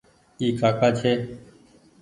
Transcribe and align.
اي 0.39 0.47
ڪآڪآ 0.59 0.89
ڇي۔ 0.97 1.11